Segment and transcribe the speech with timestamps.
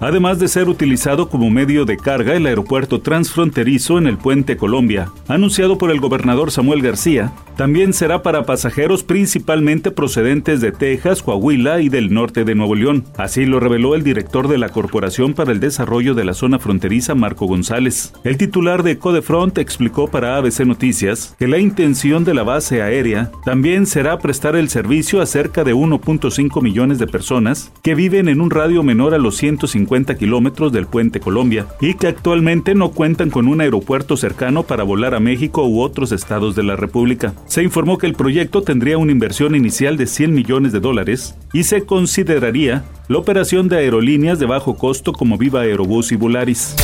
[0.00, 5.10] Además de ser utilizado como medio de carga, el aeropuerto transfronterizo en el Puente Colombia,
[5.28, 11.80] anunciado por el gobernador Samuel García, también será para pasajeros principalmente procedentes de Texas, Coahuila
[11.80, 13.04] y del norte de Nuevo León.
[13.16, 17.14] Así lo reveló el director de la Corporación para el Desarrollo de la Zona Fronteriza,
[17.14, 18.12] Marco González.
[18.24, 23.30] El titular de Codefront explicó para ABC Noticias que la intención de la base aérea
[23.44, 28.40] también será prestar el servicio a cerca de 1.5 millones de personas que viven en
[28.40, 33.30] un radio menor a los 150 kilómetros del Puente Colombia y que actualmente no cuentan
[33.30, 37.62] con un aeropuerto cercano para volar a México u otros estados de la República se
[37.62, 41.84] informó que el proyecto tendría una inversión inicial de 100 millones de dólares y se
[41.84, 46.74] consideraría la operación de aerolíneas de bajo costo como Viva Aerobús y Volaris.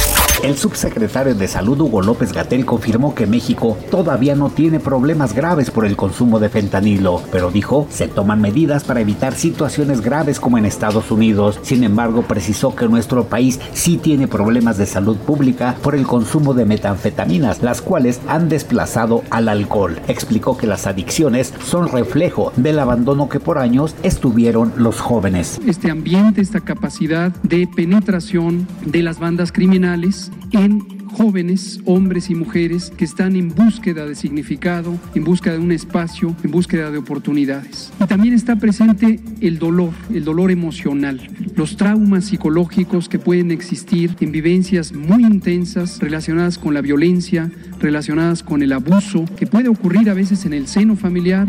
[0.43, 5.71] El subsecretario de Salud Hugo López Gatel confirmó que México todavía no tiene problemas graves
[5.71, 10.57] por el consumo de fentanilo, pero dijo se toman medidas para evitar situaciones graves como
[10.57, 11.61] en Estados Unidos.
[11.63, 16.55] Sin embargo, precisó que nuestro país sí tiene problemas de salud pública por el consumo
[16.55, 20.01] de metanfetaminas, las cuales han desplazado al alcohol.
[20.09, 25.61] Explicó que las adicciones son reflejo del abandono que por años estuvieron los jóvenes.
[25.67, 32.91] Este ambiente, esta capacidad de penetración de las bandas criminales en jóvenes, hombres y mujeres
[32.97, 37.93] que están en búsqueda de significado, en búsqueda de un espacio, en búsqueda de oportunidades.
[38.03, 41.21] Y también está presente el dolor, el dolor emocional,
[41.57, 48.43] los traumas psicológicos que pueden existir en vivencias muy intensas relacionadas con la violencia, relacionadas
[48.43, 51.49] con el abuso, que puede ocurrir a veces en el seno familiar.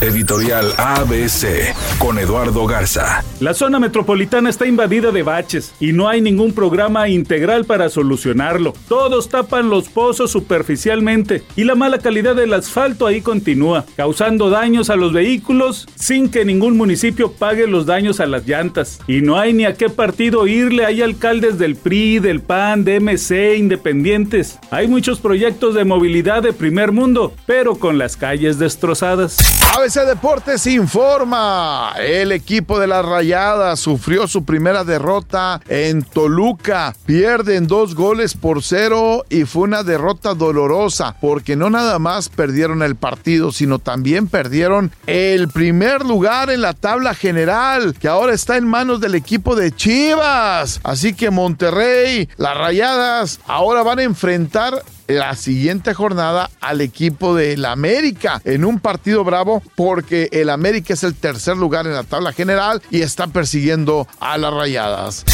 [0.00, 3.22] Editorial ABC con Eduardo Garza.
[3.38, 8.74] La zona metropolitana está invadida de baches y no hay ningún programa integral para solucionarlo.
[9.04, 14.88] Todos tapan los pozos superficialmente y la mala calidad del asfalto ahí continúa, causando daños
[14.88, 19.00] a los vehículos sin que ningún municipio pague los daños a las llantas.
[19.06, 22.98] Y no hay ni a qué partido irle, hay alcaldes del PRI, del PAN, de
[22.98, 24.58] MC, independientes.
[24.70, 29.36] Hay muchos proyectos de movilidad de primer mundo, pero con las calles destrozadas.
[29.76, 31.92] ABC Deportes informa.
[31.98, 36.94] El equipo de las Rayadas sufrió su primera derrota en Toluca.
[37.04, 38.83] Pierden dos goles por cero
[39.30, 44.92] y fue una derrota dolorosa porque no nada más perdieron el partido, sino también perdieron
[45.06, 49.72] el primer lugar en la tabla general, que ahora está en manos del equipo de
[49.72, 50.80] Chivas.
[50.82, 57.64] Así que Monterrey, las Rayadas, ahora van a enfrentar la siguiente jornada al equipo del
[57.64, 62.34] América en un partido bravo porque el América es el tercer lugar en la tabla
[62.34, 65.24] general y está persiguiendo a las rayadas.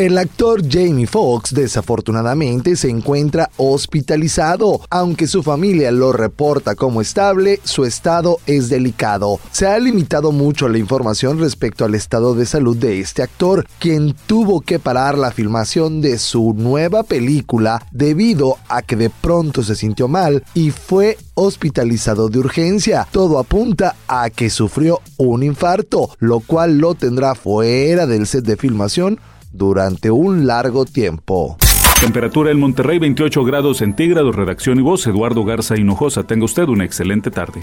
[0.00, 4.80] El actor Jamie Foxx desafortunadamente se encuentra hospitalizado.
[4.88, 9.38] Aunque su familia lo reporta como estable, su estado es delicado.
[9.50, 14.14] Se ha limitado mucho la información respecto al estado de salud de este actor, quien
[14.26, 19.76] tuvo que parar la filmación de su nueva película debido a que de pronto se
[19.76, 23.06] sintió mal y fue hospitalizado de urgencia.
[23.12, 28.56] Todo apunta a que sufrió un infarto, lo cual lo tendrá fuera del set de
[28.56, 31.56] filmación durante un largo tiempo.
[32.00, 36.22] Temperatura en Monterrey 28 grados centígrados, redacción y voz Eduardo Garza Hinojosa.
[36.24, 37.60] Tenga usted una excelente tarde.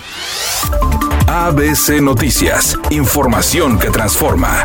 [1.28, 4.64] ABC Noticias, información que transforma.